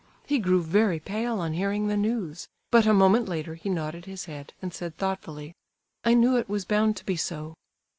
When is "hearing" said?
1.53-1.85